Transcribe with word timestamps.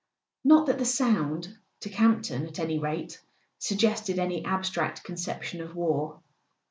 Not 0.43 0.65
that 0.65 0.79
the 0.79 0.83
sound, 0.85 1.59
to 1.81 1.89
Camp 1.89 2.23
ton 2.23 2.47
at 2.47 2.57
any 2.57 2.79
rate, 2.79 3.21
sug¬ 3.59 3.77
gested 3.77 4.17
any 4.17 4.43
abstract 4.43 5.03
conception 5.03 5.61
of 5.61 5.75
war. 5.75 6.21